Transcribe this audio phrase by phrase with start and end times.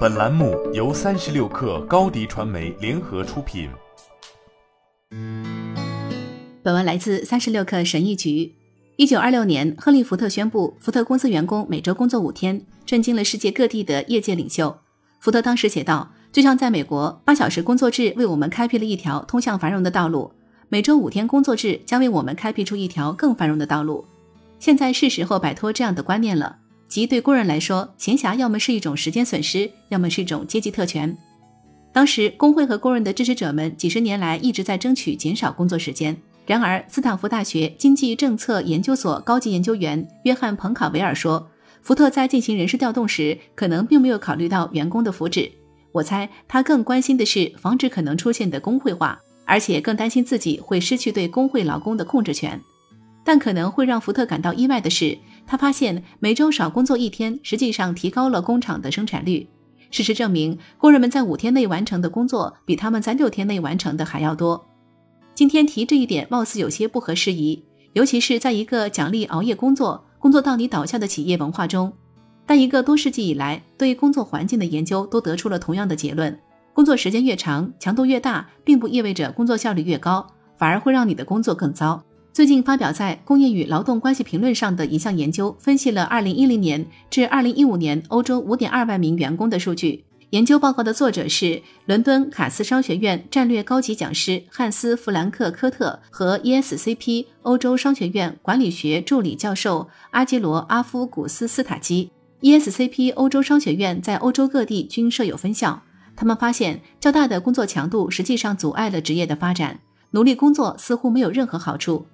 [0.00, 3.70] 本栏目由三十六氪高低传媒联合出品。
[6.62, 8.52] 本文来自三十六氪神译局。
[8.96, 14.76] 一九二六年，亨利·福特宣布福特公司员工每周工作五天，震惊了世界各地的业界领袖。
[15.20, 20.30] 福特当时写道：“就像在美国，八小时工作制为我们开辟了一条通向繁荣的道路，
[20.68, 24.04] 每周五天工作制将为我们开辟出一条更繁荣的道路。
[24.58, 26.58] 现在是时候摆脱这样的观念了。”
[26.90, 31.16] 即对工人来说，闲暇要么是一种时间损失，要么是一种阶级特权。
[31.92, 36.16] 当时，工会和工人的支持者们几十年来一直在争取减少工作时间。
[36.46, 41.48] 然而，斯坦福大学经济政策研究所高级研究员约翰·彭卡维尔说，
[41.80, 45.48] 福特在进行人事调动时，可能并没有考虑到员工的福祉。
[45.92, 52.60] 我猜他更关心的是防止可能出现的工会化，而且更担心自己会失去对工会劳工的控制权。
[53.22, 55.16] 但可能会让福特感到意外的是。
[55.46, 59.48] 他发现每周少工作一天，实际上提高了工厂的生产率。
[59.90, 64.64] 事实证明，工人们在五天内完成的工作，比他们在六天内完成的还要多。
[65.34, 71.92] 今天提这一点，貌似有些不合时宜，尤其是在一个奖励熬夜工作、工作到你倒下的企业文化中。
[72.46, 76.38] 但一个多世纪以来对工作环境的研究都得出了同样的结论：
[76.72, 82.02] 工作时间越长，强度越大，并不意味着工作效率越高，反而会让你的工作更糟。
[82.32, 90.04] 最近发表在《工业与劳动关系评论》上的一项研究，分析了2010年至2015年欧洲5.2万名员工的数据。
[90.30, 102.12] 研究报告的作者是伦敦卡斯商学院战略高级讲师汉斯·弗兰克·科特和 ESCP 欧洲商学院管理学助理教授阿基罗·阿夫古斯斯塔基。
[102.42, 105.82] ESCP 欧洲商学院在欧洲各地均设有分校。
[106.14, 109.80] 他们发现，较大的工作强度实际上阻碍了职业的发展，
[110.12, 112.06] 努力工作似乎没有任何好处。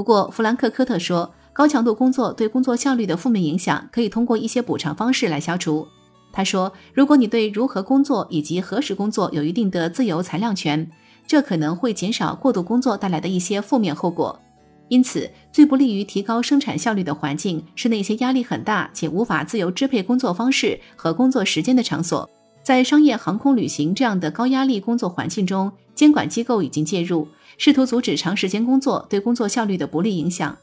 [0.00, 5.86] 不过，弗兰克·科特说，高强度工作对工作效率的负面影响可以通过一些补偿方式来消除。
[6.32, 10.90] 他说，如果你对如何工作以及何时工作有一定的自由裁量权，
[11.26, 14.40] 这可能会减少过度工作带来的一些负面后果。
[14.88, 22.26] 因此，最不利于提高生产效率的环境是那些压力很大且无法自由支配工作方式和工作时间的场所。
[22.70, 27.26] 在商业航空旅行这样的高压力工作环境中，监管机构已经介入。
[27.58, 30.56] 试图阻止长时间工作对工作效率的不利影响。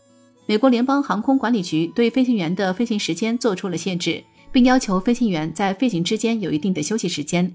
[0.46, 4.24] 美国联邦航空管理局对飞行员的飞行时间做出了限制，
[4.54, 7.54] 并要求飞行员在飞行之间有一定的休息时间。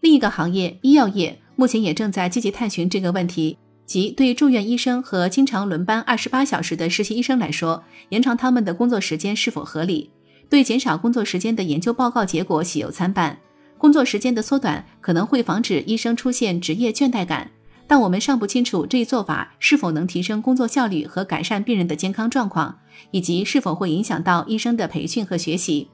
[0.00, 10.10] 另一个行业，医药业，目前也正在积极探寻这个问题，即对住院医生和经常轮班二十八小时的实习医生来说，延长他们的工作时间是否合理？
[10.50, 13.38] 对减少工作时间的研究报告结果喜忧参半。
[13.78, 17.50] 工作时间的缩短可能会防止医生出现职业倦怠感。
[17.88, 22.78] 但我们尚不清楚这一做法是否能提升工作效率和改善病人的健康状况，
[23.12, 25.88] 以及是否会影响到医生的培训和学习。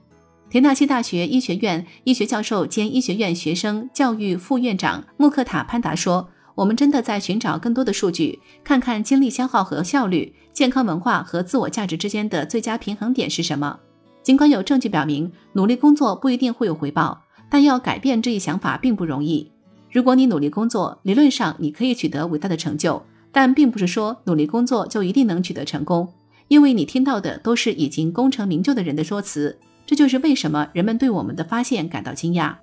[0.48, 13.78] 田纳西大学医学院医学教授兼医学院学生教育副院长穆克塔潘达说：“我们真的在寻找更多的数据，看看精力消耗和效率、健康文化和自我价值之间的最佳平衡点是什么。
[14.22, 17.22] 尽管有证据表明努力工作不一定会有回报，
[17.52, 19.52] 但要改变这一想法并不容易。”
[19.92, 26.08] 如果你努力工作，理论上你可以取得伟大的成就，但并不是说努力工作就一定能取得成功，
[26.48, 29.58] 因为你听到的都是已经功成名就的人的说辞。
[29.84, 32.54] 这就是为什么人们对我们的发现感到惊讶。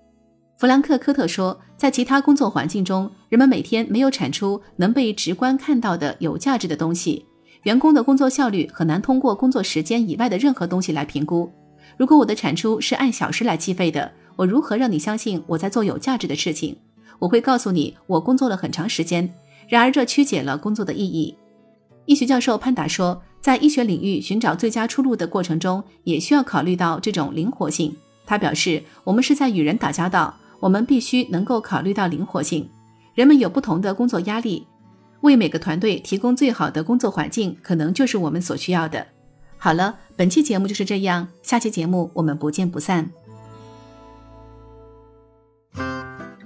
[0.58, 7.28] 弗兰克·科特说，在其他工作环境中，人们每天没有产出能被直观看到的有价值的东西。
[7.64, 11.52] 员工的工作效率很难通过工作时间以外的任何东西来评估。
[11.96, 16.78] 如果我的产出是按小时来计费的，我如何让你相信我在做有价值的事情？
[17.20, 19.30] 我会告诉你，我工作了很长时间。
[19.68, 21.36] 然而，这曲解了工作的意义。
[22.06, 27.94] 医学教授潘达说，在医学领域寻找最佳出路的过程中，也需要考虑到这种灵活性。
[28.26, 32.70] 他表示，我们是在与人打交道，我们必须能够考虑到灵活性。
[33.16, 34.66] 人们有不同的工作压力，
[35.20, 39.06] 为每个团队提供最好的工作环境，可能就是我们所需要的。
[39.58, 43.12] 好了，本期节目就是这样，下期节目我们不见不散。